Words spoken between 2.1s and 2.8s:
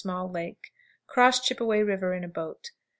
in a boat.